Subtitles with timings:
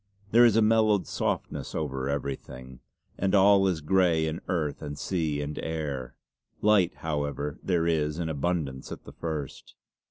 [0.31, 2.79] There is a mellowed softness over everything,
[3.19, 6.15] and all is grey in earth and sea and air.
[6.59, 9.75] Light, however, there is in abundance at the first.